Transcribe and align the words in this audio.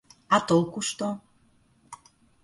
А 0.35 0.37
толку 0.47 0.81
что? 0.87 1.09